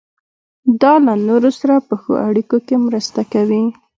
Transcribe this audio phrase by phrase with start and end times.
[0.81, 3.63] دا له نورو سره په ښو اړیکو کې مرسته کوي.